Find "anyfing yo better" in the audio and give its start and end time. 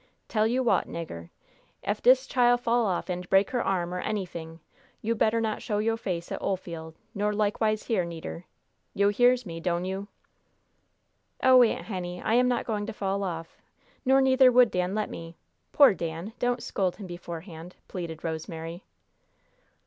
4.01-5.39